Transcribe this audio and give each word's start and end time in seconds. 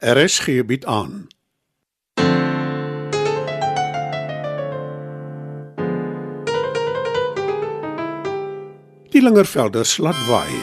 RSG 0.00 0.64
bied 0.64 0.84
aan. 0.84 1.26
Die 9.10 9.22
Lingervelders 9.22 9.98
laat 9.98 10.26
waai 10.26 10.56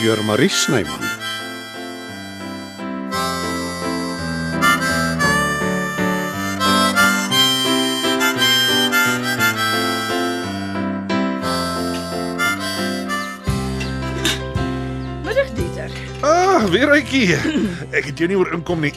deur 0.00 0.24
Marie 0.24 0.48
Snyman. 0.48 1.21
Ah, 16.62 16.68
weer 16.70 16.90
uitjie. 16.94 17.34
Ek 17.90 18.04
het 18.06 18.20
jou 18.22 18.28
nie 18.30 18.36
oor 18.38 18.52
inkom 18.54 18.84
nie. 18.84 18.92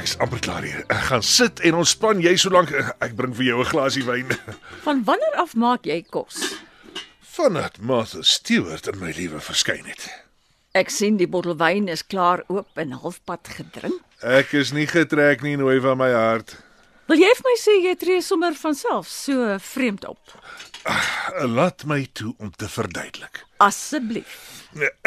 Ek's 0.00 0.14
amper 0.24 0.40
klaar 0.40 0.64
hier. 0.64 0.78
Ek 0.88 1.02
gaan 1.10 1.24
sit 1.26 1.60
en 1.68 1.76
ontspan 1.82 2.22
jy 2.24 2.32
solank 2.40 2.70
ek 3.04 3.12
bring 3.18 3.34
vir 3.36 3.44
jou 3.50 3.58
'n 3.60 3.68
glasie 3.68 4.04
wyn. 4.06 4.32
Van 4.86 5.02
wanneer 5.04 5.36
af 5.36 5.52
maak 5.52 5.84
jy 5.84 6.00
kos? 6.08 6.56
Vanat 7.20 7.76
Martha 7.80 8.22
Stewart 8.22 8.88
in 8.88 8.98
my 8.98 9.12
lewe 9.12 9.36
verskyn 9.40 9.84
het. 9.84 10.08
Ek 10.72 10.88
sien 10.88 11.20
die 11.20 11.28
bottel 11.28 11.58
wyn 11.60 11.88
is 11.92 12.06
klaar 12.06 12.40
oop 12.48 12.72
en 12.80 12.96
halfpad 12.96 13.44
gedrink. 13.60 14.00
Ek 14.24 14.54
is 14.56 14.72
nie 14.72 14.86
getrek 14.86 15.42
nie 15.42 15.56
nooi 15.56 15.76
van 15.80 15.98
my 15.98 16.08
hart. 16.10 16.56
Wil 17.06 17.20
jy 17.20 17.34
vir 17.36 17.44
my 17.44 17.56
sê 17.60 17.76
jy 17.84 17.94
tree 18.00 18.22
sommer 18.22 18.54
van 18.54 18.74
self 18.74 19.08
so 19.08 19.58
vreemd 19.60 20.08
op? 20.08 20.40
Laat 21.56 21.84
my 21.84 22.06
toe 22.12 22.34
om 22.38 22.50
te 22.56 22.68
verduidelik. 22.68 23.44
Asseblief. 23.56 24.34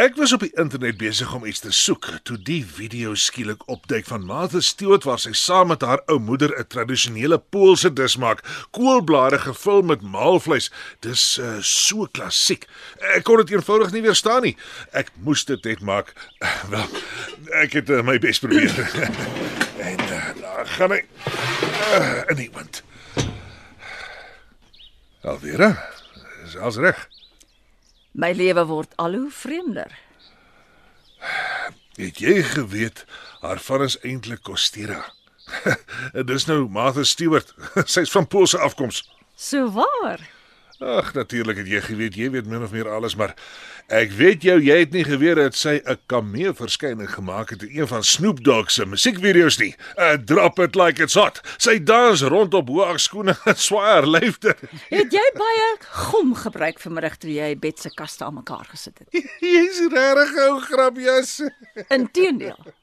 Ek 0.01 0.15
was 0.17 0.31
op 0.33 0.41
die 0.41 0.51
internet 0.57 0.97
besig 0.97 1.29
om 1.35 1.45
iets 1.45 1.61
te 1.61 1.71
soek 1.75 2.07
toe 2.25 2.37
die 2.41 2.61
video 2.65 3.13
skielik 3.13 3.61
opduik 3.69 4.07
van 4.09 4.25
Martha 4.25 4.59
Stewart 4.65 5.05
waar 5.05 5.21
sy 5.21 5.35
saam 5.37 5.69
met 5.69 5.85
haar 5.85 6.01
ou 6.09 6.17
moeder 6.19 6.49
'n 6.57 6.67
tradisionele 6.67 7.37
Poolse 7.37 7.93
dis 7.93 8.17
maak, 8.17 8.41
koolblare 8.71 9.39
gevul 9.39 9.81
met 9.81 10.01
maalvleis. 10.01 10.71
Dis 10.99 11.37
uh, 11.37 11.61
so 11.61 12.07
klassiek. 12.11 12.65
Ek 13.15 13.23
kon 13.23 13.37
dit 13.37 13.51
eenvoudig 13.55 13.91
nie 13.91 14.01
weerstaan 14.01 14.41
nie. 14.41 14.57
Ek 14.91 15.11
moes 15.21 15.45
dit 15.45 15.63
net 15.63 15.81
maak. 15.81 16.13
Wel, 16.73 16.89
ek 17.61 17.73
het 17.73 17.89
uh, 17.89 18.01
my 18.01 18.17
bes 18.19 18.39
probeer. 18.39 18.73
en 19.89 19.99
uh, 19.99 20.27
daar 20.41 20.67
gaan 20.67 20.91
ek 20.91 21.07
uh, 21.93 22.23
in 22.27 22.35
die 22.35 22.51
wind. 22.53 22.83
Alvera, 25.21 25.89
is 26.45 26.55
alles 26.55 26.77
reg? 26.79 27.07
My 28.11 28.31
lewe 28.31 28.63
word 28.65 28.93
al 28.95 29.13
hoe 29.13 29.31
vreemder. 29.31 29.91
Het 31.99 32.21
jy 32.23 32.39
geweet 32.53 33.03
haar 33.43 33.59
van 33.59 33.83
is 33.83 33.97
eintlik 33.99 34.41
Costera? 34.47 35.01
Dis 36.31 36.47
nou 36.47 36.69
Martha 36.71 37.03
Stewart. 37.03 37.51
Sy's 37.93 38.11
van 38.15 38.27
Poolse 38.27 38.59
afkoms. 38.63 39.03
So 39.35 39.67
waar. 39.75 40.23
Ag, 40.79 41.11
natuurlik 41.13 41.57
het 41.59 41.67
jy 41.67 41.79
geweet, 41.83 42.15
jy 42.15 42.29
weet 42.31 42.45
min 42.47 42.63
of 42.63 42.71
meer 42.71 42.87
alles, 42.87 43.17
maar 43.19 43.33
ek 43.91 44.13
weet 44.15 44.45
jou, 44.47 44.53
jy 44.63 44.77
het 44.79 44.93
nie 44.95 45.03
geweet 45.03 45.35
dat 45.35 45.57
sy 45.59 45.81
'n 45.83 45.97
cameo 46.07 46.53
verskyning 46.55 47.09
gemaak 47.11 47.49
het 47.49 47.63
in 47.63 47.81
een 47.81 47.87
van 47.87 48.03
Snoop 48.03 48.39
Dogg 48.43 48.71
se 48.71 48.85
musiekvideo's 48.85 49.57
nie. 49.59 49.75
Uh, 49.97 50.15
drop 50.15 50.59
it 50.59 50.75
like 50.75 51.03
it's 51.03 51.19
hot. 51.19 51.41
Sy 51.57 51.83
dans 51.83 52.21
rond 52.21 52.53
op 52.53 52.69
hoë 52.69 52.97
skoene 52.97 53.35
en 53.45 53.55
swaar 53.67 54.07
lyfte. 54.07 54.55
Het 54.89 55.11
jy 55.11 55.25
baie 55.35 55.67
gom 55.89 56.35
gebruik 56.35 56.79
vanmiddag 56.79 57.17
toe 57.17 57.31
jy 57.31 57.59
bed 57.59 57.79
se 57.79 57.89
kaste 57.89 58.23
aan 58.23 58.39
mekaar 58.39 58.65
gesit 58.71 58.99
het? 58.99 59.11
Jy's 59.43 59.83
regtig 59.91 60.37
ou 60.47 60.61
grapjas. 60.61 61.41
Inteendeel. 61.89 62.73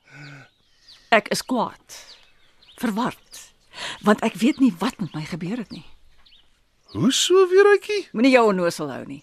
Ek 1.09 1.29
is 1.29 1.43
kwaad. 1.43 2.05
Verward. 2.77 3.55
Want 4.03 4.21
ek 4.21 4.35
weet 4.37 4.61
nie 4.61 4.75
wat 4.79 5.01
met 5.01 5.15
my 5.15 5.25
gebeur 5.25 5.57
het 5.57 5.71
nie. 5.71 5.96
Hoe 6.95 7.13
so 7.13 7.49
weer 7.49 7.67
uitjie? 7.67 8.09
Moenie 8.13 8.33
jou 8.33 8.47
onnosel 8.53 8.91
hou 8.91 9.03
nie. 9.07 9.23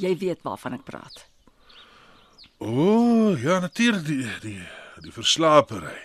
Jy 0.00 0.14
weet 0.18 0.40
waarvan 0.46 0.78
ek 0.78 0.84
praat. 0.88 1.26
O, 2.62 2.68
oh, 2.70 3.42
ja, 3.42 3.58
natuurlik 3.60 4.06
die 4.06 4.24
die 4.40 4.62
die 5.02 5.12
verslapery. 5.12 5.98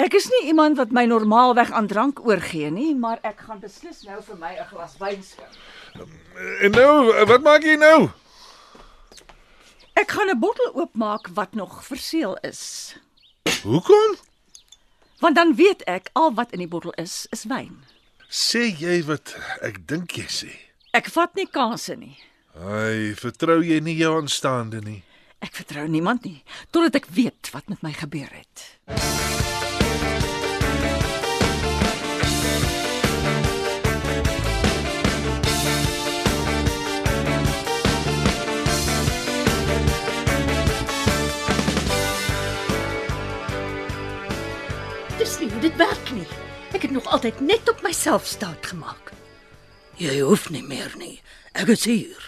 Ek 0.00 0.14
is 0.16 0.26
nie 0.32 0.46
iemand 0.50 0.78
wat 0.80 0.94
my 0.96 1.04
normaalweg 1.04 1.70
aan 1.76 1.86
drank 1.86 2.22
oorgee 2.24 2.70
nie, 2.72 2.94
maar 2.96 3.20
ek 3.22 3.44
gaan 3.46 3.60
beslis 3.60 4.02
nou 4.08 4.18
vir 4.24 4.36
my 4.40 4.52
'n 4.56 4.66
glas 4.72 4.96
wyn 4.98 5.22
skink. 5.22 5.54
En 6.64 6.70
nou, 6.70 7.26
wat 7.28 7.42
maak 7.42 7.62
jy 7.62 7.76
nou? 7.76 8.10
Ek 9.94 10.10
gaan 10.10 10.30
'n 10.30 10.40
bottel 10.40 10.72
oopmaak 10.74 11.28
wat 11.34 11.54
nog 11.54 11.84
verseël 11.84 12.36
is. 12.42 12.96
Hoekom? 13.62 14.16
Want 15.20 15.34
dan 15.36 15.54
weet 15.54 15.82
ek 15.84 16.10
al 16.12 16.34
wat 16.34 16.52
in 16.52 16.58
die 16.58 16.68
bottel 16.68 16.92
is, 16.96 17.26
is 17.30 17.44
wyn. 17.44 17.84
Sê 18.30 18.68
jy 18.78 19.00
wat 19.08 19.32
ek 19.66 19.80
dink 19.90 20.14
jy 20.14 20.28
sê? 20.30 20.50
Ek 20.94 21.08
vat 21.10 21.34
nie 21.34 21.48
kansse 21.50 21.96
nie. 21.98 22.14
Ai, 22.54 23.10
vertrou 23.18 23.58
jy 23.58 23.80
nie 23.82 23.96
jou 23.98 24.12
aanstaande 24.20 24.78
nie? 24.86 25.00
Ek 25.42 25.50
vertrou 25.58 25.88
niemand 25.90 26.22
nie 26.22 26.44
totdat 26.70 27.00
ek 27.00 27.08
weet 27.10 27.50
wat 27.50 27.66
met 27.66 27.82
my 27.82 27.90
gebeur 27.90 28.30
het. 28.30 28.70
Dis 45.18 45.34
nie 45.42 45.50
hoe 45.50 45.66
dit 45.66 45.82
werk. 45.82 45.99
Ek 46.90 46.96
nog 46.96 47.12
altyd 47.14 47.40
net 47.40 47.68
op 47.70 47.82
myself 47.86 48.24
staat 48.26 48.66
gemaak. 48.66 49.12
Jy 49.94 50.16
hoef 50.26 50.48
nie 50.50 50.62
meer 50.66 50.90
nie. 50.98 51.20
Ek 51.54 51.68
is 51.70 51.84
hier. 51.86 52.24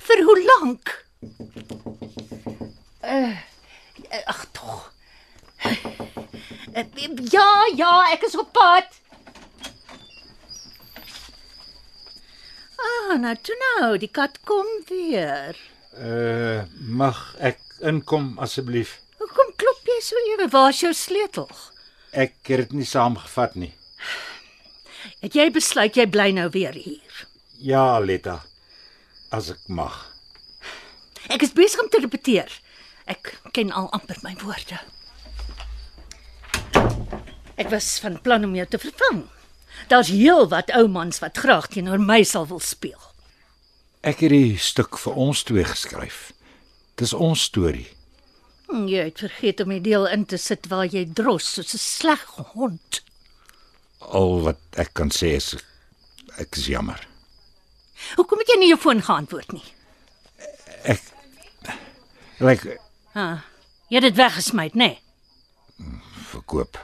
Vir 0.00 0.22
hoe 0.24 0.36
lank? 0.46 0.92
Uh, 3.04 3.36
ag 4.32 4.40
tog. 4.56 4.86
Uh, 5.60 6.96
ja, 7.28 7.50
ja, 7.76 7.92
ek 8.14 8.24
is 8.30 8.38
op 8.40 8.48
pad. 8.56 8.96
Ah, 12.80 13.12
nou 13.20 13.36
toe 13.44 13.60
nou, 13.66 13.90
die 14.00 14.08
kat 14.08 14.40
kom 14.48 14.70
weer. 14.88 15.58
Uh, 16.00 16.64
mag 16.80 17.20
ek 17.44 17.60
inkom 17.84 18.38
asseblief? 18.40 19.02
Hoekom 19.20 19.52
klop 19.60 19.92
jy 19.92 20.00
so 20.00 20.28
ewe? 20.32 20.48
Waar's 20.56 20.80
jou 20.80 20.96
sleutel? 20.96 21.52
Ek 22.16 22.40
het 22.48 22.70
dit 22.70 22.80
nie 22.80 22.88
saamgevat 22.88 23.60
nie. 23.60 23.74
Het 25.20 25.34
jy 25.34 25.50
besluit 25.50 25.96
jy 25.96 26.06
bly 26.06 26.30
nou 26.30 26.48
weer 26.50 26.72
hier? 26.72 27.26
Ja, 27.58 27.98
Letta. 27.98 28.42
As 29.30 29.50
ek 29.50 29.64
mag. 29.68 29.96
Ek 31.28 31.42
is 31.42 31.52
besig 31.52 31.80
om 31.82 31.88
te 31.88 32.00
repeteer. 32.00 32.48
Ek 33.06 33.34
ken 33.52 33.72
al 33.72 33.90
amper 33.92 34.16
my 34.22 34.34
woorde. 34.42 34.78
Ek 37.58 37.68
was 37.72 37.98
van 38.02 38.20
plan 38.22 38.44
om 38.46 38.54
jou 38.54 38.66
te 38.70 38.78
vervang. 38.78 39.24
Daar's 39.90 40.08
heel 40.14 40.46
wat 40.48 40.70
ou 40.76 40.86
mans 40.88 41.18
wat 41.22 41.38
graag 41.38 41.66
teenoor 41.72 41.98
my 42.00 42.22
sal 42.26 42.46
wil 42.50 42.60
speel. 42.62 43.00
Ek 44.06 44.20
het 44.22 44.30
die 44.30 44.56
stuk 44.62 44.98
vir 45.02 45.14
ons 45.18 45.42
twee 45.46 45.64
geskryf. 45.66 46.32
Dis 46.98 47.12
ons 47.12 47.42
storie. 47.50 47.88
Hm, 48.68 48.86
Jy 48.90 49.04
het 49.10 49.18
vergeet 49.24 49.60
om 49.64 49.72
die 49.74 49.80
deel 49.82 50.06
in 50.06 50.24
te 50.28 50.38
sit 50.38 50.68
waar 50.70 50.86
jy 50.86 51.04
dros 51.14 51.46
soos 51.56 51.74
'n 51.74 51.78
sleg 51.82 52.24
hond. 52.54 53.00
Al 53.98 54.40
wat 54.46 54.60
ek 54.80 54.94
kan 54.94 55.10
sê 55.14 55.34
is 55.36 55.54
ek 56.38 56.56
is 56.56 56.68
jammer. 56.70 57.00
Hoekom 58.16 58.38
het 58.38 58.52
jy 58.52 58.58
nie 58.60 58.70
jou 58.70 58.78
foon 58.80 59.02
geantwoord 59.02 59.52
nie? 59.52 59.64
Ek 60.86 61.02
lyk 62.38 62.64
like, 62.64 62.78
Ha, 63.16 63.42
jy 63.90 63.98
het 63.98 64.10
dit 64.12 64.18
weggesmy, 64.20 64.68
nê? 64.74 64.92
Nee? 64.92 64.98
verkoop. 66.28 66.78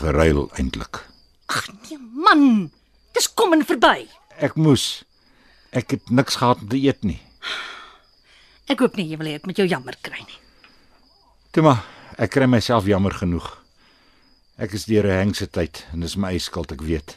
Geruil 0.00 0.48
eintlik. 0.58 1.04
Ag 1.46 1.68
nee 1.86 1.98
man, 1.98 2.70
dis 3.14 3.28
kom 3.34 3.54
en 3.54 3.64
verby. 3.66 4.08
Ek 4.42 4.56
moes. 4.58 5.04
Ek 5.74 5.94
het 5.94 6.10
niks 6.10 6.38
gehad 6.40 6.62
om 6.62 6.70
te 6.70 6.80
eet 6.80 7.02
nie. 7.06 7.20
Ek 8.70 8.80
hoop 8.80 8.96
nie 8.98 9.06
jy 9.10 9.18
wil 9.20 9.28
hê 9.28 9.36
ek 9.38 9.46
moet 9.48 9.58
jou 9.60 9.66
jammer 9.68 9.96
kry 10.02 10.22
nie. 10.22 10.40
Toe 11.54 11.64
maar, 11.66 11.82
ek 12.18 12.32
kry 12.34 12.48
myself 12.50 12.88
jammer 12.88 13.14
genoeg. 13.14 13.46
Ek 14.54 14.70
is 14.70 14.84
deur 14.86 15.02
'n 15.02 15.18
hengse 15.18 15.46
tyd 15.50 15.82
en 15.92 16.00
dis 16.00 16.14
my 16.14 16.30
eie 16.30 16.38
skuld, 16.38 16.70
ek 16.70 16.82
weet. 16.86 17.16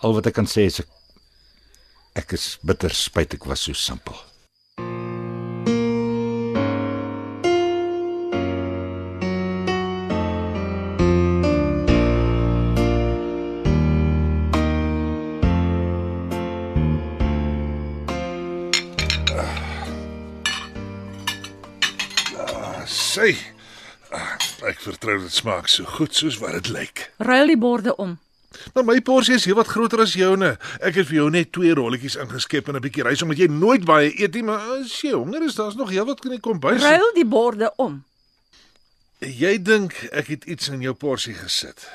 Al 0.00 0.14
wat 0.16 0.26
ek 0.26 0.34
kan 0.40 0.48
sê 0.48 0.64
is 0.64 0.80
ek 0.80 0.88
ek 2.16 2.32
is 2.32 2.56
bitter 2.64 2.88
spyt 2.88 3.34
ek 3.34 3.44
was 3.44 3.60
so 3.60 3.72
simpel. 3.76 4.16
Sy. 23.14 23.53
Ek 24.64 24.80
vertrou 24.80 25.18
dit 25.20 25.32
smaak 25.32 25.68
so 25.68 25.84
goed 25.84 26.14
soos 26.16 26.38
wat 26.40 26.54
dit 26.56 26.70
lyk. 26.72 27.08
Ruil 27.20 27.50
die 27.52 27.58
borde 27.60 27.92
om. 28.00 28.16
Maar 28.72 28.84
my 28.86 29.00
porsie 29.04 29.34
is 29.34 29.44
heelwat 29.44 29.68
groter 29.68 30.00
as 30.04 30.14
joune. 30.16 30.54
Ek 30.80 30.96
het 30.96 31.08
vir 31.10 31.18
jou 31.18 31.26
net 31.32 31.50
twee 31.52 31.74
rolletjies 31.74 32.16
ingeskep 32.22 32.68
en 32.68 32.76
'n 32.78 32.84
bietjie 32.84 33.04
rys 33.04 33.22
omdat 33.22 33.38
jy 33.38 33.48
nooit 33.50 33.84
baie 33.84 34.12
eet 34.20 34.34
nie, 34.34 34.42
maar 34.42 34.60
as 34.78 35.00
jy 35.02 35.12
honger 35.12 35.42
is, 35.42 35.54
daar's 35.54 35.74
nog 35.74 35.90
heelwat 35.90 36.24
in 36.24 36.30
die 36.30 36.40
kombuis. 36.40 36.82
Ruil 36.82 37.12
die 37.14 37.26
borde 37.26 37.72
om. 37.76 38.04
Jy 39.18 39.62
dink 39.62 39.92
ek 40.12 40.26
het 40.26 40.44
iets 40.44 40.68
in 40.68 40.80
jou 40.80 40.94
porsie 40.94 41.34
gesit. 41.34 41.88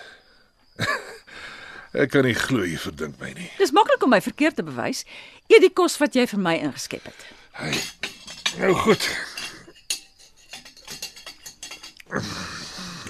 ek 2.04 2.12
kan 2.12 2.24
nie 2.24 2.36
glo 2.38 2.64
jy 2.64 2.78
verdink 2.78 3.20
my 3.20 3.34
nie. 3.34 3.50
Dis 3.58 3.72
maklik 3.72 4.04
om 4.04 4.10
my 4.10 4.22
verkeerd 4.22 4.56
te 4.56 4.64
bewys. 4.64 5.06
Eet 5.48 5.62
die 5.62 5.74
kos 5.74 5.98
wat 5.98 6.14
jy 6.14 6.28
vir 6.28 6.40
my 6.40 6.56
ingeskep 6.56 7.04
het. 7.04 7.26
Hey. 7.52 7.82
Nou 8.60 8.74
goed. 8.74 9.10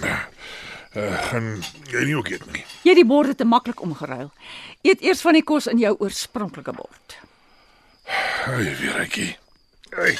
Uh, 0.03 1.29
gaan 1.29 1.63
jy 1.91 2.03
nie 2.05 2.15
ook 2.17 2.29
eet 2.33 2.45
nie. 2.51 2.63
Jy 2.81 2.95
het 2.95 3.01
die 3.01 3.05
borde 3.05 3.35
te 3.35 3.45
maklik 3.45 3.81
omgeruil. 3.81 4.31
Eet 4.81 5.01
eers 5.05 5.21
van 5.21 5.37
die 5.37 5.43
kos 5.45 5.67
in 5.69 5.77
jou 5.77 5.95
oorspronklike 5.99 6.73
bord. 6.73 7.17
Ai, 8.49 8.75
Vieretjie. 8.75 9.37
Ai. 9.97 10.15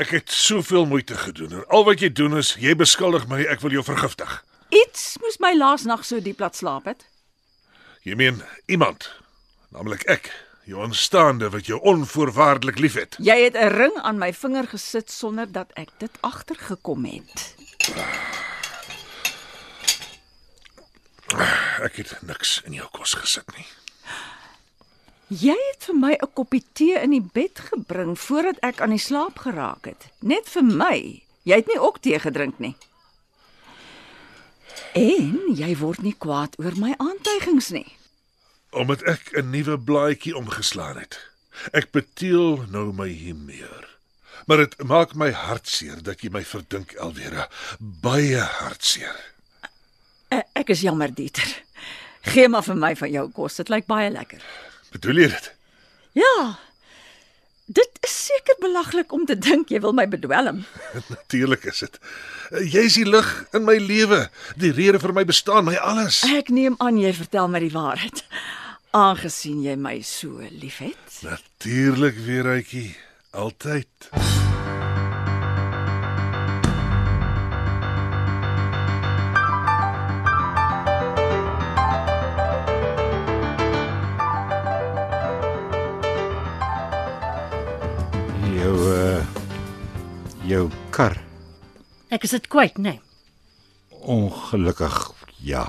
Ek 0.00 0.14
het 0.16 0.32
soveel 0.32 0.86
moeite 0.86 1.18
gedoen 1.20 1.52
en 1.52 1.66
al 1.68 1.84
wat 1.84 2.00
jy 2.00 2.08
doen 2.12 2.38
is 2.40 2.54
jy 2.60 2.72
beskuldig 2.78 3.26
my 3.28 3.42
ek 3.52 3.60
wil 3.60 3.74
jou 3.74 3.84
vergiftig. 3.84 4.38
Iets 4.70 5.18
moes 5.20 5.36
my 5.42 5.52
laas 5.58 5.84
nag 5.84 6.06
so 6.06 6.22
diep 6.24 6.40
laat 6.40 6.56
slaap 6.56 6.86
het. 6.88 7.04
Jy 8.06 8.16
meen 8.16 8.38
iemand, 8.70 9.10
naamlik 9.74 10.06
ek, 10.08 10.30
jou 10.64 10.80
aanstaande 10.80 11.50
wat 11.52 11.68
jou 11.68 11.76
onvoorwaardelik 11.92 12.78
liefhet. 12.80 13.18
Jy 13.18 13.36
het 13.44 13.56
'n 13.58 13.74
ring 13.76 13.96
aan 14.00 14.18
my 14.18 14.32
vinger 14.32 14.66
gesit 14.68 15.10
sonder 15.10 15.52
dat 15.52 15.68
ek 15.74 15.88
dit 15.98 16.10
agtergekom 16.20 17.04
het. 17.04 17.54
Ek 21.80 21.96
het 21.96 22.18
niks 22.26 22.60
in 22.68 22.74
jou 22.76 22.88
kos 22.92 23.14
gesit 23.16 23.48
nie. 23.56 23.66
Jy 25.30 25.54
het 25.54 25.86
vir 25.86 25.96
my 25.96 26.12
'n 26.18 26.32
koppie 26.34 26.64
tee 26.72 26.98
in 26.98 27.10
die 27.10 27.22
bed 27.22 27.58
gebring 27.70 28.18
voordat 28.18 28.58
ek 28.62 28.80
aan 28.80 28.90
die 28.90 28.98
slaap 28.98 29.38
geraak 29.38 29.84
het. 29.84 30.08
Net 30.20 30.48
vir 30.48 30.64
my. 30.64 31.22
Jy 31.42 31.56
het 31.56 31.66
nie 31.66 31.78
ook 31.78 32.00
tee 32.00 32.18
gedrink 32.18 32.58
nie. 32.58 32.76
En 34.92 35.54
jy 35.54 35.76
word 35.76 36.02
nie 36.02 36.14
kwaad 36.18 36.58
oor 36.58 36.76
my 36.76 36.94
aantuigings 36.98 37.70
nie. 37.70 37.96
Omdat 38.70 39.02
ek 39.02 39.30
'n 39.32 39.50
nuwe 39.50 39.78
blaadjie 39.78 40.36
omgeslaan 40.36 40.98
het. 40.98 41.30
Ek 41.72 41.90
beteel 41.90 42.66
nou 42.70 42.92
my 42.92 43.08
hier 43.08 43.99
Maar 44.46 44.56
dit 44.64 44.76
maak 44.88 45.14
my 45.14 45.30
hartseer 45.36 46.02
dat 46.02 46.22
jy 46.24 46.30
my 46.32 46.44
verdink, 46.44 46.92
Elwera. 47.00 47.48
Baie 47.78 48.40
hartseer. 48.40 49.16
E- 50.32 50.44
Ek 50.54 50.68
is 50.72 50.80
jammer, 50.86 51.10
Dieter. 51.14 51.50
Gee 52.22 52.48
maar 52.48 52.62
vir 52.62 52.76
my 52.76 52.94
van 52.96 53.10
jou 53.10 53.28
kos. 53.32 53.56
Dit 53.60 53.68
lyk 53.72 53.86
baie 53.88 54.10
lekker. 54.12 54.42
Bedoel 54.92 55.22
jy 55.24 55.28
dit? 55.32 55.52
Ja. 56.18 56.34
Dit 57.70 57.98
is 58.02 58.14
seker 58.26 58.56
belaglik 58.60 59.12
om 59.14 59.22
te 59.26 59.36
dink 59.38 59.68
jy 59.70 59.78
wil 59.80 59.92
my 59.94 60.06
bedwelm. 60.10 60.64
Natuurlik 61.14 61.64
is 61.70 61.78
dit. 61.86 61.98
Jy 62.66 62.82
is 62.88 62.96
die 62.98 63.06
lig 63.06 63.28
in 63.54 63.62
my 63.64 63.76
lewe, 63.78 64.24
die 64.58 64.72
rede 64.74 64.98
vir 64.98 65.12
my 65.14 65.22
bestaan, 65.24 65.68
my 65.68 65.76
alles. 65.78 66.24
Ek 66.26 66.50
neem 66.50 66.74
aan 66.82 66.98
jy 66.98 67.12
vertel 67.14 67.46
my 67.52 67.60
die 67.62 67.70
waarheid. 67.74 68.24
Aangesien 68.90 69.62
jy 69.62 69.76
my 69.78 70.00
so 70.02 70.42
liefhet. 70.50 71.20
Natuurlik, 71.22 72.18
Weeruitjie, 72.26 72.96
altyd. 73.38 74.10
Kar. 91.00 91.16
Ek 92.12 92.26
is 92.26 92.34
dit 92.34 92.48
kwyt, 92.52 92.76
nee. 92.82 92.98
Ongelukkig 94.00 94.96
ja. 95.44 95.64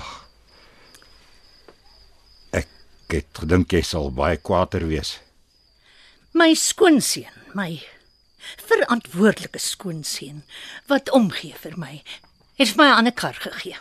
Ek 2.52 2.68
het 3.12 3.40
gedink 3.40 3.72
jy 3.72 3.80
sal 3.86 4.10
baie 4.12 4.36
kwaader 4.36 4.84
wees. 4.90 5.16
My 6.36 6.52
skoonseun, 6.58 7.32
my 7.56 7.80
verantwoordelike 8.66 9.60
skoonseun 9.62 10.42
wat 10.90 11.12
omgee 11.16 11.54
vir 11.62 11.78
my, 11.80 12.00
het 12.58 12.72
vir 12.72 12.80
my 12.82 12.88
'n 12.90 12.98
ander 12.98 13.16
kar 13.16 13.36
gegee. 13.38 13.78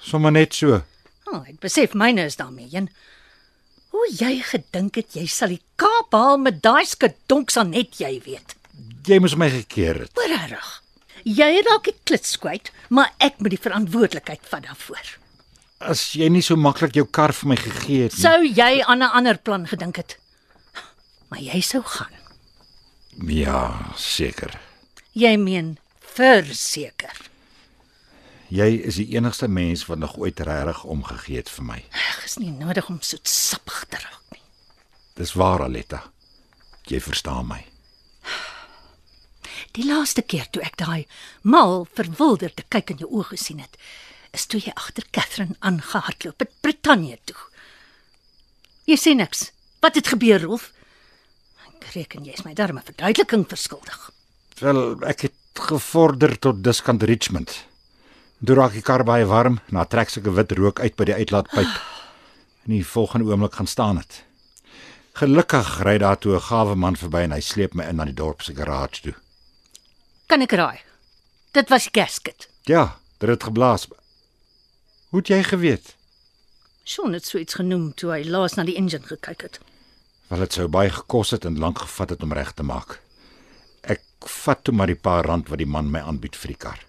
Sommige 0.00 0.32
net 0.32 0.54
so. 0.54 0.82
Oh, 1.26 1.42
ek 1.48 1.58
besef 1.60 1.94
myne 1.94 2.26
is 2.26 2.36
daarmee 2.36 2.68
een. 2.70 2.90
Hoe 3.90 4.06
jy 4.10 4.42
gedink 4.42 4.94
het 4.94 5.14
jy 5.14 5.26
sal 5.26 5.48
die 5.48 5.62
Kaap 5.76 6.12
haal 6.12 6.38
met 6.38 6.62
daai 6.62 6.84
skedonk 6.84 7.50
sal 7.50 7.64
net 7.64 7.98
jy 7.98 8.20
weet. 8.24 8.54
Jy 9.06 9.18
moes 9.18 9.36
my 9.36 9.50
gekeer 9.50 10.00
het. 10.00 10.12
Regtig. 10.18 10.83
Jy 11.24 11.62
raak 11.64 11.84
die 11.88 11.96
klits 12.04 12.36
kwyt, 12.40 12.70
maar 12.92 13.12
ek 13.18 13.38
moet 13.40 13.54
die 13.56 13.60
verantwoordelikheid 13.64 14.44
vat 14.50 14.66
daarvoor. 14.66 15.12
As 15.80 16.12
jy 16.16 16.28
nie 16.28 16.42
so 16.44 16.56
maklik 16.56 16.94
jou 16.96 17.06
kar 17.08 17.32
vir 17.32 17.48
my 17.48 17.56
gegee 17.56 18.02
het 18.06 18.14
nie. 18.16 18.22
Sou 18.22 18.44
jy 18.44 18.82
aan 18.84 19.02
'n 19.02 19.10
ander 19.20 19.38
plan 19.38 19.66
gedink 19.66 19.96
het? 19.96 20.18
Maar 21.28 21.40
jy 21.40 21.60
sou 21.60 21.82
gaan. 21.82 22.12
Ja, 23.26 23.92
seker. 23.96 24.60
Jy 25.12 25.36
meen 25.36 25.78
verseker. 26.00 27.16
Jy 28.48 28.82
is 28.86 28.94
die 28.94 29.08
enigste 29.16 29.48
mens 29.48 29.86
wat 29.86 29.98
nog 29.98 30.16
ooit 30.16 30.40
regtig 30.40 30.84
omgegee 30.84 31.36
het 31.36 31.50
vir 31.50 31.64
my. 31.64 31.84
Ag, 31.90 32.24
is 32.24 32.36
nie 32.38 32.50
nodig 32.50 32.88
om 32.88 33.00
so 33.00 33.16
sappig 33.22 33.84
te 33.88 33.96
raak 33.96 34.22
nie. 34.30 34.42
Dis 35.14 35.32
waar, 35.32 35.62
Aletta. 35.62 36.02
Jy 36.86 37.00
verstaan 37.00 37.46
my. 37.46 37.64
Die 39.74 39.86
laaste 39.86 40.22
keer 40.22 40.46
toe 40.54 40.62
ek 40.62 40.76
daai 40.78 41.06
mal 41.42 41.82
verwilderde 41.98 42.62
kyk 42.70 42.92
in 42.94 43.00
jou 43.02 43.08
oë 43.10 43.32
gesien 43.32 43.58
het, 43.58 43.74
is 44.34 44.46
toe 44.46 44.60
jy 44.62 44.70
agter 44.78 45.06
Catherine 45.10 45.56
aangehardloop 45.66 46.42
het 46.42 46.52
Brittanje 46.62 47.18
toe. 47.26 47.38
Jy 48.86 48.98
sê 49.00 49.14
niks. 49.18 49.48
Wat 49.82 49.98
het 49.98 50.10
gebeur, 50.12 50.44
Rolf? 50.44 50.70
Ek 51.66 51.88
reken 51.96 52.26
jy 52.26 52.36
is 52.38 52.44
my 52.46 52.54
darme 52.54 52.84
verduideliking 52.86 53.46
verskuldig. 53.50 53.98
Wel, 54.60 54.80
ek 55.10 55.26
het 55.26 55.64
gevorder 55.66 56.36
tot 56.38 56.62
diskant 56.62 57.02
Richmond. 57.02 57.56
Toe 58.44 58.56
raak 58.58 58.76
die 58.76 58.84
kar 58.84 59.02
baie 59.08 59.26
warm, 59.26 59.58
na 59.74 59.86
trek 59.88 60.12
sulke 60.12 60.34
wit 60.36 60.54
rook 60.54 60.82
uit 60.84 60.94
by 60.98 61.08
die 61.10 61.18
uitlaatpyp. 61.18 61.74
En 62.64 62.76
die 62.76 62.84
volgende 62.86 63.26
oomblik 63.30 63.58
gaan 63.58 63.70
staan 63.70 63.98
dit. 64.02 64.22
Gelukkig 65.18 65.82
ry 65.86 65.98
daar 65.98 66.18
toe 66.18 66.36
'n 66.36 66.46
gawe 66.50 66.74
man 66.74 66.96
verby 66.96 67.26
en 67.26 67.32
hy 67.32 67.40
sleep 67.40 67.74
my 67.74 67.84
in 67.84 67.96
na 67.96 68.04
die 68.04 68.14
dorp 68.14 68.42
se 68.42 68.54
garage 68.54 69.02
toe. 69.02 69.14
Kan 70.26 70.44
ek 70.44 70.54
raai? 70.56 70.80
Dit 71.54 71.68
was 71.70 71.88
gasket. 71.92 72.48
Ja, 72.66 72.96
dit 73.18 73.28
het 73.28 73.44
geblaas. 73.44 73.86
Hoe 75.12 75.20
het 75.20 75.28
jy 75.30 75.42
geweet? 75.46 75.94
Sean 76.84 77.12
het 77.12 77.24
so 77.24 77.38
iets 77.38 77.54
genoem 77.54 77.92
toe 77.94 78.10
hy 78.12 78.24
laas 78.28 78.56
na 78.56 78.64
die 78.66 78.76
engine 78.76 79.06
gekyk 79.06 79.46
het. 79.46 79.60
Wel 80.28 80.44
dit 80.44 80.56
sou 80.56 80.66
baie 80.68 80.90
gekos 80.90 81.30
het 81.36 81.44
en 81.48 81.60
lank 81.60 81.78
gevat 81.84 82.16
het 82.16 82.24
om 82.24 82.32
reg 82.32 82.52
te 82.56 82.64
maak. 82.66 82.98
Ek 83.84 84.02
vat 84.40 84.64
toe 84.64 84.74
maar 84.74 84.90
die 84.90 84.98
paar 84.98 85.24
rand 85.28 85.48
wat 85.52 85.60
die 85.60 85.68
man 85.68 85.92
my 85.92 86.00
aanbied 86.00 86.36
vir 86.40 86.54
die 86.54 86.60
kar. 86.66 86.82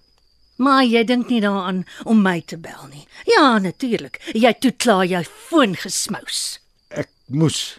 Maar 0.58 0.84
jy 0.88 1.04
dink 1.04 1.30
nie 1.30 1.42
daaraan 1.44 1.84
om 2.08 2.22
my 2.24 2.39
te 2.42 2.58
bel 2.58 2.88
nie. 2.92 3.04
Ja, 3.27 3.58
natuurlik. 3.60 4.22
Jy 4.34 4.54
toe 4.63 4.72
klaar 4.72 5.04
jou 5.06 5.24
foon 5.24 5.75
gesmous. 5.75 6.62
Ek 6.89 7.12
moes 7.27 7.75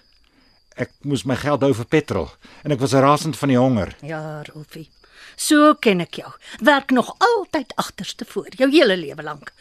ek 0.77 0.93
moes 1.09 1.25
my 1.25 1.37
geld 1.41 1.63
hou 1.65 1.73
vir 1.73 1.89
petrol 1.89 2.27
en 2.65 2.75
ek 2.75 2.83
was 2.83 2.93
rasend 3.01 3.39
van 3.41 3.53
die 3.53 3.57
honger. 3.57 3.95
Ja, 4.05 4.43
Rolfie. 4.51 4.91
So 5.37 5.75
ken 5.75 6.01
ek 6.01 6.15
jou. 6.23 6.31
Werk 6.65 6.91
nog 6.91 7.15
altyd 7.19 7.73
agterste 7.77 8.25
voor, 8.25 8.49
jou 8.57 8.71
hele 8.73 8.97
lewe 8.97 9.23
lank. 9.23 9.53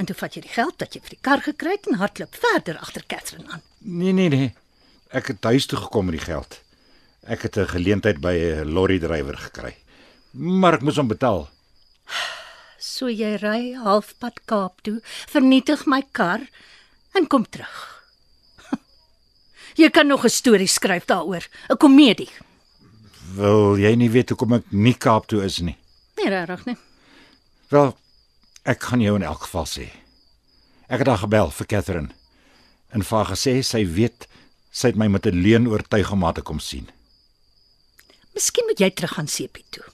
En 0.00 0.08
toe 0.08 0.16
vat 0.16 0.34
jy 0.34 0.42
die 0.46 0.54
geld 0.54 0.80
wat 0.80 0.94
jy 0.96 1.00
vir 1.04 1.14
die 1.14 1.20
kar 1.20 1.42
gekry 1.44 1.76
het 1.76 1.86
en 1.86 2.00
hardloop 2.00 2.34
verder 2.34 2.78
agter 2.80 3.04
Catherine 3.06 3.48
aan. 3.52 3.62
Nee 3.78 4.12
nee 4.12 4.28
nee. 4.32 4.52
Ek 5.12 5.28
het 5.34 5.44
huis 5.44 5.68
toe 5.68 5.78
gekom 5.78 6.08
met 6.08 6.16
die 6.16 6.24
geld. 6.24 6.60
Ek 7.28 7.42
het 7.42 7.56
'n 7.56 7.68
geleentheid 7.68 8.20
by 8.20 8.34
'n 8.34 8.72
lorry-drywer 8.72 9.36
gekry. 9.36 9.76
Maar 10.32 10.74
ek 10.74 10.82
moes 10.82 10.96
hom 10.96 11.08
betaal. 11.08 11.48
So 12.78 13.06
jy 13.08 13.36
ry 13.36 13.74
halfpad 13.78 14.40
Kaap 14.44 14.82
toe, 14.82 15.00
vernietig 15.28 15.86
my 15.86 16.02
kar 16.12 16.40
en 17.14 17.26
kom 17.26 17.44
terug. 17.44 18.02
Jy 19.80 19.90
kan 19.90 20.06
nog 20.06 20.24
'n 20.24 20.28
storie 20.30 20.66
skryf 20.66 21.04
daaroor, 21.04 21.46
'n 21.68 21.76
komedie. 21.76 22.30
Wil 23.32 23.78
jy 23.80 23.94
nie 23.96 24.10
weet 24.12 24.32
hoekom 24.32 24.58
ek 24.58 24.72
nie 24.74 24.94
Kaap 24.98 25.28
toe 25.30 25.40
is 25.44 25.60
nie? 25.64 25.76
Nee, 26.18 26.28
regtig 26.28 26.66
nie. 26.68 26.76
Wel, 27.72 27.94
ek 28.68 28.82
gaan 28.90 29.00
jou 29.00 29.14
in 29.16 29.24
elk 29.24 29.46
geval 29.46 29.68
sê. 29.68 29.86
Ek 30.92 31.00
het 31.00 31.08
haar 31.08 31.22
gebel 31.22 31.52
vir 31.56 31.68
Catherine 31.70 32.12
en 32.92 33.00
vir 33.00 33.16
haar 33.16 33.30
gesê 33.32 33.54
sy 33.64 33.86
weet 33.88 34.26
sy 34.72 34.90
het 34.90 34.98
my 35.00 35.08
met 35.08 35.26
'n 35.26 35.40
leuen 35.44 35.68
oortuig 35.68 36.12
om 36.12 36.22
haar 36.22 36.34
te 36.36 36.42
kom 36.42 36.60
sien. 36.60 36.90
Miskien 38.34 38.66
moet 38.68 38.80
jy 38.80 38.90
terug 38.90 39.14
gaan 39.16 39.28
Sepie 39.28 39.64
toe. 39.70 39.84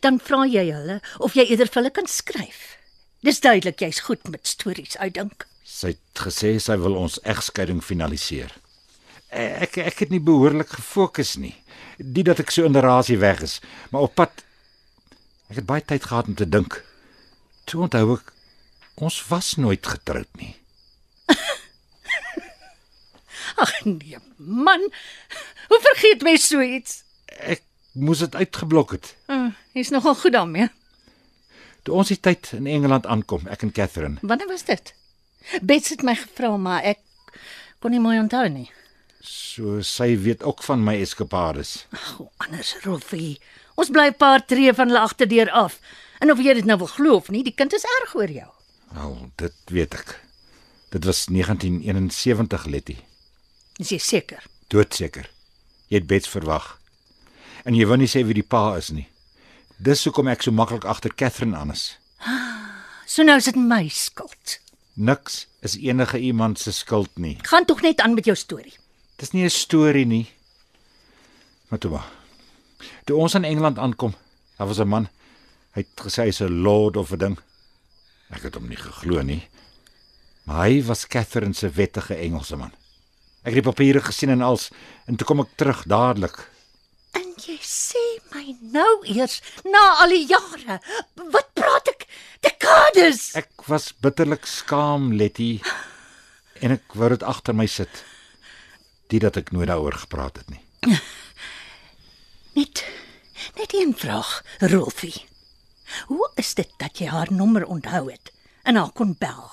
Dan 0.00 0.18
vra 0.20 0.44
jy 0.46 0.72
hulle 0.72 1.00
of 1.18 1.34
jy 1.34 1.44
eerder 1.44 1.68
vir 1.68 1.82
hulle 1.82 1.90
kan 1.90 2.06
skryf. 2.06 2.76
Dis 3.20 3.40
duidelik 3.40 3.80
jy's 3.80 4.00
goed 4.00 4.28
met 4.28 4.46
stories 4.46 4.96
uitdink. 4.96 5.46
Sy 5.64 5.86
het 5.86 6.20
gesê 6.26 6.58
sy 6.60 6.76
wil 6.76 6.96
ons 6.96 7.20
egskeiding 7.24 7.82
finaliseer. 7.84 8.52
Ek 9.30 9.76
ek 9.78 9.98
het 9.98 10.10
nie 10.10 10.20
behoorlik 10.20 10.68
gefokus 10.68 11.36
nie. 11.36 11.54
Die 11.98 12.22
dat 12.22 12.38
ek 12.38 12.52
so 12.54 12.66
in 12.66 12.76
die 12.76 12.82
rasie 12.84 13.18
weg 13.18 13.42
is, 13.42 13.58
maar 13.90 14.06
op 14.06 14.14
pad 14.14 14.44
ek 15.50 15.60
het 15.60 15.66
baie 15.66 15.82
tyd 15.82 16.04
gehad 16.06 16.28
om 16.30 16.36
te 16.38 16.46
dink. 16.48 16.78
Toe 17.66 17.82
onthou 17.86 18.14
ek 18.18 18.32
ons 19.02 19.18
was 19.30 19.54
nooit 19.58 19.86
getroud 19.86 20.30
nie. 20.38 20.54
Ag 23.62 23.72
nee, 23.84 24.18
man. 24.36 24.86
Hoe 25.68 25.80
vergeet 25.90 26.22
mens 26.22 26.46
so 26.48 26.62
iets? 26.62 27.02
Ek 27.26 27.62
moes 27.98 28.22
dit 28.22 28.34
uitgeblok 28.34 28.94
het. 28.96 29.14
Uh, 29.26 29.50
Jy's 29.74 29.90
nogal 29.94 30.14
goed 30.18 30.34
daarmee. 30.34 30.68
Toe 31.82 31.94
ons 31.98 32.10
die 32.12 32.20
tyd 32.20 32.52
in 32.58 32.66
Engeland 32.70 33.06
aankom, 33.06 33.46
ek 33.50 33.62
en 33.66 33.74
Catherine. 33.74 34.18
Wanneer 34.22 34.50
was 34.50 34.66
dit? 34.68 34.94
Bets 35.62 35.94
het 35.94 36.02
my 36.06 36.14
gevra, 36.18 36.54
maar 36.60 36.84
ek 36.86 37.00
kon 37.82 37.94
nie 37.94 38.02
mooi 38.02 38.18
onthou 38.20 38.46
nie. 38.52 38.68
So 39.20 39.80
sy 39.82 40.14
weet 40.22 40.42
ook 40.42 40.62
van 40.62 40.84
my 40.84 40.94
eskapades. 41.02 41.86
O, 42.18 42.30
anders 42.36 42.76
Rolfie. 42.84 43.40
Ons 43.74 43.90
bly 43.90 44.08
'n 44.10 44.16
paar 44.16 44.44
tree 44.46 44.72
van 44.74 44.88
hulle 44.88 45.00
agterdeur 45.00 45.50
af. 45.50 45.80
En 46.18 46.30
of 46.30 46.38
jy 46.38 46.54
dit 46.54 46.64
nou 46.64 46.78
wil 46.78 46.86
glo 46.86 47.14
of 47.14 47.28
nie, 47.30 47.42
die 47.42 47.54
kind 47.54 47.72
is 47.72 47.84
erg 48.00 48.14
oor 48.14 48.30
jou. 48.30 48.48
Wel, 48.94 49.30
dit 49.36 49.54
weet 49.66 49.94
ek. 49.94 50.20
Dit 50.90 51.04
was 51.04 51.26
1971, 51.26 52.64
Letty. 52.66 52.96
Is 53.76 53.88
jy 53.88 53.98
seker? 53.98 54.42
Doodseker. 54.68 55.30
Jy 55.88 56.00
het 56.00 56.06
bets 56.06 56.28
verwag. 56.28 56.78
En 57.64 57.74
jy 57.74 57.86
wou 57.86 57.96
nie 57.96 58.08
sê 58.08 58.24
wie 58.24 58.34
die 58.34 58.46
pa 58.46 58.76
is 58.76 58.90
nie. 58.90 59.06
Dis 59.78 60.04
hoekom 60.04 60.28
ek 60.28 60.42
so 60.42 60.50
maklik 60.50 60.84
agter 60.84 61.14
Catherine 61.14 61.56
aan 61.56 61.70
is. 61.70 61.98
So 63.06 63.22
nou 63.22 63.36
is 63.38 63.44
dit 63.44 63.56
my 63.56 63.86
skuld. 63.88 64.58
Niks 64.94 65.46
is 65.62 65.76
enige 65.76 66.18
iemand 66.18 66.58
se 66.58 66.72
skuld 66.72 67.10
nie. 67.16 67.38
Gaan 67.42 67.64
tog 67.64 67.80
net 67.82 68.00
aan 68.00 68.14
met 68.14 68.24
jou 68.24 68.36
storie. 68.36 68.74
Dis 69.18 69.32
nie 69.34 69.44
'n 69.44 69.50
storie 69.50 70.06
nie. 70.06 70.26
Maar 71.68 71.78
toe 71.78 71.90
maar. 71.90 72.10
Toe 73.04 73.16
ons 73.16 73.34
in 73.34 73.44
Engeland 73.44 73.78
aankom, 73.78 74.14
daar 74.56 74.66
was 74.66 74.78
'n 74.78 74.88
man. 74.88 75.08
Hy 75.74 75.80
het 75.80 76.00
gesê 76.06 76.22
hy's 76.24 76.40
'n 76.40 76.62
lord 76.62 76.96
of 76.96 77.12
'n 77.12 77.18
ding. 77.18 77.38
Ek 78.30 78.42
het 78.42 78.54
hom 78.54 78.68
nie 78.68 78.76
geglo 78.76 79.22
nie. 79.22 79.48
Maar 80.44 80.68
hy 80.68 80.82
was 80.84 81.06
Catherine 81.06 81.54
se 81.54 81.68
wettige 81.70 82.14
Engelse 82.14 82.56
man. 82.56 82.72
Ek 83.42 83.54
het 83.54 83.64
die 83.64 83.70
papiere 83.72 84.00
gesien 84.00 84.30
en 84.30 84.42
als 84.42 84.70
en 85.06 85.16
toe 85.16 85.26
kom 85.26 85.40
ek 85.40 85.56
terug 85.56 85.84
dadelik. 85.88 86.50
En 87.12 87.34
jy 87.36 87.58
sê 87.60 88.04
my 88.32 88.56
nou 88.60 89.06
eers 89.06 89.42
na 89.64 89.96
al 90.02 90.08
die 90.08 90.26
jare. 90.26 90.80
Wat 91.14 91.52
praat 91.54 91.88
ek? 91.88 92.06
Dekades. 92.40 93.34
Ek 93.34 93.66
was 93.66 93.92
bitterlik 93.92 94.46
skaam, 94.46 95.12
Letty, 95.12 95.60
en 96.60 96.70
ek 96.70 96.94
wou 96.94 97.08
dit 97.08 97.22
agter 97.22 97.54
my 97.54 97.66
sit. 97.66 98.04
Dit 99.08 99.24
dat 99.24 99.36
ek 99.40 99.50
nooit 99.56 99.68
daaroor 99.70 99.96
gepraat 100.04 100.36
het 100.36 100.50
nie. 100.52 100.60
Net 102.58 102.84
net 103.56 103.74
een 103.74 103.94
vraag, 103.96 104.42
Rolfie. 104.58 105.24
Hoe 106.06 106.30
is 106.36 106.54
dit 106.54 106.70
dat 106.76 106.98
jy 106.98 107.06
haar 107.08 107.30
nommer 107.32 107.64
onthou 107.66 108.10
het 108.10 108.32
en 108.62 108.76
haar 108.76 108.92
kon 108.92 109.14
bel? 109.18 109.46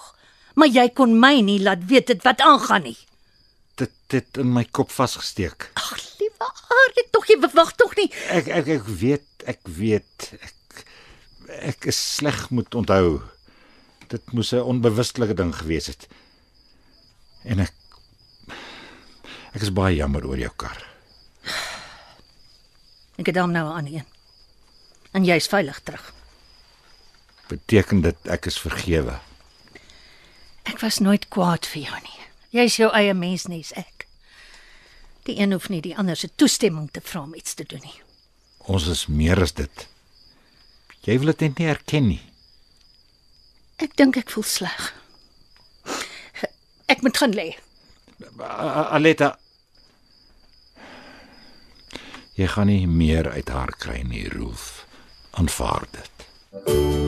Maar 0.55 0.71
jy 0.71 0.89
kon 0.95 1.15
my 1.19 1.39
nie 1.45 1.59
laat 1.63 1.85
weet 1.87 2.07
dit 2.11 2.23
wat 2.23 2.41
aangaan 2.41 2.83
nie. 2.89 2.97
Dit 3.79 3.93
het 4.11 4.39
in 4.41 4.51
my 4.55 4.65
kop 4.71 4.91
vasgesteek. 4.91 5.69
Ag, 5.79 5.93
liewe 6.19 6.49
aarde, 6.79 7.05
tog 7.11 7.27
jy 7.29 7.39
bewag 7.39 7.71
tog 7.79 7.95
nie. 7.99 8.09
Ek 8.35 8.47
ek 8.47 8.73
ek 8.79 8.91
weet, 8.99 9.29
ek 9.45 9.63
weet 9.79 10.29
ek 10.41 10.83
ek 11.71 11.89
is 11.91 11.99
sleg 12.17 12.49
moet 12.49 12.75
onthou. 12.75 13.21
Dit 14.11 14.33
moes 14.33 14.51
'n 14.53 14.65
onbewustelike 14.65 15.33
ding 15.33 15.55
gewees 15.55 15.87
het. 15.87 16.07
En 17.43 17.59
ek 17.59 17.73
ek 19.55 19.61
is 19.63 19.71
baie 19.75 19.95
jammer 19.95 20.25
oor 20.27 20.37
jou 20.39 20.51
kar. 20.59 20.77
Ek 23.19 23.29
het 23.31 23.37
hom 23.39 23.53
nou 23.55 23.65
aan 23.71 23.87
een. 23.87 24.03
En 25.15 25.23
jy's 25.23 25.47
veilig 25.47 25.79
terug. 25.87 26.09
Beteken 27.47 28.01
dit 28.03 28.27
ek 28.31 28.49
is 28.51 28.57
vergewe? 28.59 29.19
Ek 30.65 30.81
was 30.81 30.99
nooit 30.99 31.27
kwaad 31.31 31.67
vir 31.69 31.85
jou 31.85 31.99
nie. 32.03 32.19
Jy's 32.55 32.75
jou 32.79 32.89
eie 32.95 33.13
mens 33.13 33.45
nie, 33.51 33.61
is 33.63 33.71
ek. 33.77 34.07
Die 35.25 35.37
een 35.39 35.53
hoef 35.55 35.69
nie 35.71 35.81
die 35.81 35.95
ander 35.97 36.17
se 36.19 36.29
toestemming 36.35 36.89
te 36.93 37.01
vra 37.01 37.21
om 37.25 37.35
iets 37.37 37.53
te 37.57 37.63
doen 37.67 37.81
nie. 37.83 37.99
Ons 38.65 38.87
is 38.91 39.05
meer 39.07 39.39
as 39.41 39.53
dit. 39.57 39.87
Jy 41.05 41.19
wil 41.21 41.31
dit 41.33 41.45
net 41.47 41.59
nie 41.61 41.69
erken 41.69 42.07
nie. 42.09 42.21
Ek 43.77 43.95
dink 43.99 44.17
ek 44.17 44.31
voel 44.33 44.45
sleg. 44.47 44.91
Ek 46.89 47.01
moet 47.05 47.17
gaan 47.17 47.33
lê. 47.37 47.51
A- 48.39 48.89
Aletta 48.97 49.35
Jy 52.35 52.47
gaan 52.51 52.67
nie 52.67 52.83
meer 52.87 53.29
uit 53.31 53.49
haar 53.49 53.71
kry 53.79 54.01
nie, 54.03 54.27
Rolf. 54.29 54.83
Aanvaar 55.39 55.87
dit. 55.95 56.29
Mooi. 56.67 57.04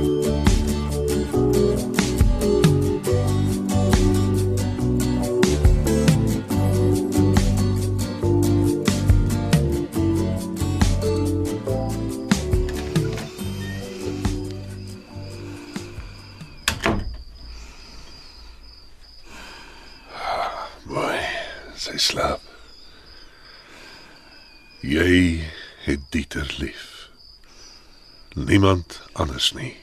Niemand 28.38 29.00
anders 29.18 29.52
nie. 29.58 29.74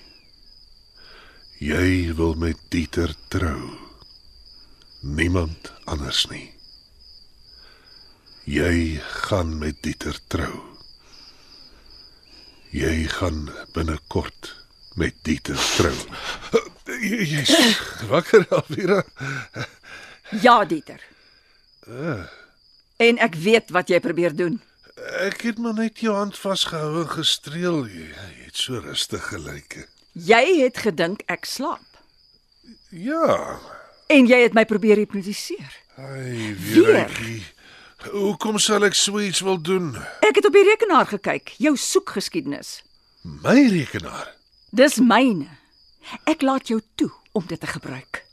Jy 1.58 2.12
wil 2.14 2.34
met 2.38 2.58
Dieter 2.70 3.10
trou. 3.32 3.70
Niemand 5.02 5.72
anders 5.90 6.24
nie. 6.30 6.50
Jy 8.48 9.00
gaan 9.24 9.56
met 9.58 9.80
Dieter 9.82 10.18
trou. 10.28 10.52
Jy 12.74 13.06
gaan 13.14 13.48
binnekort 13.74 14.52
met 14.98 15.16
Dieter 15.26 15.58
trou. 15.78 15.94
Jy- 17.00 17.24
Jy's 17.34 17.54
wakker 18.10 18.44
Alvira? 18.54 19.00
Ja, 20.42 20.60
Dieter. 20.64 21.00
En 22.96 23.18
ek 23.20 23.34
weet 23.34 23.70
wat 23.74 23.88
jy 23.90 23.98
probeer 24.00 24.34
doen. 24.36 24.60
Ek 24.94 25.40
het 25.42 25.58
maar 25.58 25.74
net 25.74 25.98
jou 26.00 26.14
hand 26.14 26.36
vasgehou 26.38 27.00
en 27.02 27.08
gestreel. 27.10 27.80
Jy, 27.90 28.06
jy 28.14 28.44
het 28.46 28.56
so 28.56 28.78
rustig 28.78 29.24
gelyk. 29.32 29.88
Jy 30.14 30.44
het 30.62 30.78
gedink 30.78 31.24
ek 31.26 31.44
slaap 31.44 31.82
Ja. 32.94 33.58
en 34.06 34.26
jy 34.30 34.38
het 34.44 34.54
my 34.54 34.64
probeer 34.64 34.96
hipnotiseer. 34.96 35.72
Ai, 35.98 36.54
Weer? 36.54 36.84
weeretjie. 36.86 37.42
Hoekom 38.12 38.58
sal 38.58 38.84
ek 38.84 38.94
so 38.94 39.18
iets 39.18 39.40
wil 39.40 39.58
doen? 39.60 39.94
Ek 40.22 40.36
het 40.36 40.46
op 40.46 40.52
die 40.52 40.62
rekenaar 40.62 41.06
gekyk, 41.06 41.54
jou 41.58 41.74
soekgeskiedenis. 41.76 42.82
My 43.22 43.66
rekenaar. 43.70 44.34
Dis 44.70 44.98
myne. 45.00 45.48
Ek 46.28 46.42
laat 46.42 46.68
jou 46.68 46.80
toe 46.94 47.10
om 47.32 47.46
dit 47.46 47.60
te 47.60 47.66
gebruik. 47.66 48.23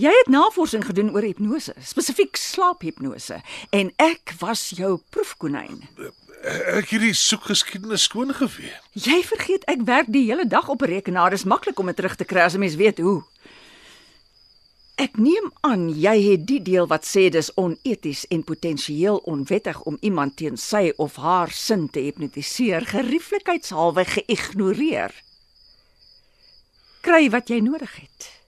Jy 0.00 0.10
het 0.14 0.30
navorsing 0.32 0.84
gedoen 0.86 1.10
oor 1.12 1.24
hipnose, 1.26 1.74
spesifiek 1.84 2.38
slaaphipnose, 2.40 3.40
en 3.76 3.90
ek 4.00 4.32
was 4.40 4.70
jou 4.78 4.94
proefkonyn. 5.12 5.82
Ek 6.72 6.88
het 6.94 7.02
die 7.02 7.12
soekgeskiedenis 7.12 8.06
skoon 8.08 8.32
gevee. 8.32 8.72
Jy 8.96 9.18
vergeet 9.28 9.66
ek 9.68 9.84
werk 9.84 10.08
die 10.08 10.24
hele 10.30 10.46
dag 10.48 10.70
op 10.72 10.80
'n 10.82 10.88
rekenaar. 10.88 11.30
Dis 11.30 11.44
maklik 11.44 11.78
om 11.78 11.86
dit 11.86 11.96
terug 11.96 12.16
te 12.16 12.24
kry 12.24 12.40
as 12.40 12.54
'n 12.54 12.60
mens 12.64 12.80
weet 12.80 12.98
hoe. 12.98 13.22
Ek 14.96 15.18
neem 15.18 15.52
aan 15.60 15.90
jy 15.90 16.30
het 16.30 16.46
die 16.46 16.62
deel 16.62 16.86
wat 16.86 17.04
sê 17.04 17.28
dis 17.28 17.54
oneties 17.54 18.26
en 18.28 18.44
potensieel 18.44 19.16
onwettig 19.16 19.82
om 19.82 19.96
iemand 20.00 20.36
teen 20.36 20.56
sy 20.56 20.92
of 20.96 21.16
haar 21.16 21.50
sin 21.50 21.90
te 21.90 22.00
hipnotiseer, 22.00 22.86
gerieflikheidshalwe 22.86 24.04
geïgnoreer. 24.04 25.12
Kry 27.00 27.30
wat 27.30 27.48
jy 27.48 27.60
nodig 27.60 27.96
het. 27.96 28.39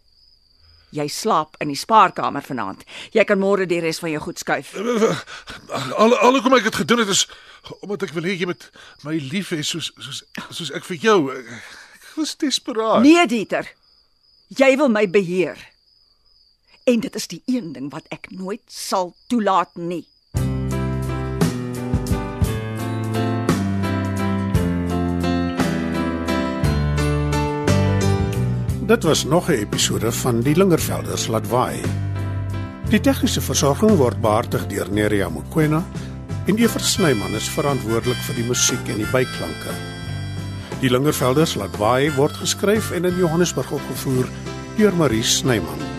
Jy 0.92 1.06
slaap 1.08 1.56
in 1.64 1.70
die 1.72 1.78
spaarkamer 1.78 2.44
vanaand. 2.44 2.84
Jy 3.16 3.24
kan 3.24 3.40
môre 3.40 3.64
die 3.68 3.80
res 3.80 4.02
van 4.02 4.12
jou 4.12 4.20
goed 4.26 4.42
skuif. 4.42 4.74
Al 5.96 6.12
alhoekom 6.18 6.58
ek 6.58 6.68
dit 6.68 6.80
gedoen 6.82 7.00
het 7.04 7.12
is 7.14 7.24
omdat 7.80 8.08
ek 8.08 8.14
wil 8.16 8.26
hê 8.28 8.34
jy 8.36 8.48
moet 8.50 8.66
my 9.06 9.16
lief 9.32 9.52
hê 9.54 9.62
soos 9.64 9.92
soos 9.96 10.20
soos 10.50 10.72
ek 10.76 10.84
vir 10.90 11.00
jou. 11.00 11.18
Ek 11.32 12.16
was 12.18 12.36
desperaat. 12.36 13.00
Nee, 13.06 13.24
Dieter. 13.26 13.70
Jy 14.52 14.74
wil 14.76 14.92
my 14.92 15.06
beheer. 15.08 15.56
En 16.84 17.00
dit 17.00 17.14
is 17.16 17.28
die 17.30 17.42
een 17.46 17.72
ding 17.72 17.88
wat 17.92 18.08
ek 18.12 18.28
nooit 18.34 18.64
sal 18.68 19.14
toelaat 19.32 19.72
nie. 19.80 20.04
Dit 28.92 29.02
was 29.02 29.24
nog 29.24 29.48
'n 29.48 29.52
episode 29.52 30.12
van 30.12 30.40
Die 30.40 30.56
Lingervelders 30.56 31.26
laat 31.26 31.48
waai. 31.48 31.80
Die 32.88 33.00
tegniese 33.00 33.40
versorging 33.40 33.96
word 33.96 34.20
behartig 34.20 34.66
deur 34.66 34.90
Neriya 34.90 35.28
Mukwena 35.28 35.84
en 36.46 36.56
Evert 36.56 36.84
Snyman 36.84 37.34
is 37.34 37.48
verantwoordelik 37.48 38.16
vir 38.16 38.34
die 38.34 38.44
musiek 38.44 38.88
en 38.88 38.96
die 38.96 39.10
byklanke. 39.12 39.72
Die 40.80 40.90
Lingervelders 40.90 41.54
laat 41.54 41.76
waai 41.76 42.12
word 42.14 42.36
geskryf 42.36 42.90
en 42.90 43.04
in 43.04 43.16
Johannesburg 43.16 43.70
opgevoer 43.70 44.28
deur 44.76 44.94
Marie 44.96 45.22
Snyman. 45.22 45.91